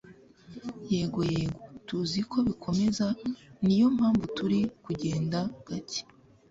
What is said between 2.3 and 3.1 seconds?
ko bikomeza